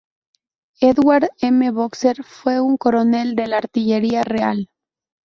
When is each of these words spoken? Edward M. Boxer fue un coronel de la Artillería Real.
Edward 0.81 1.27
M. 1.43 1.69
Boxer 1.71 2.23
fue 2.23 2.59
un 2.59 2.75
coronel 2.75 3.35
de 3.35 3.45
la 3.45 3.57
Artillería 3.59 4.23
Real. 4.23 4.67